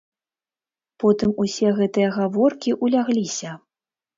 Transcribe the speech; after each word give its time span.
Потым 1.03 1.35
усе 1.45 1.67
гэтыя 1.81 2.07
гаворкі 2.17 2.77
ўлягліся. 2.83 3.51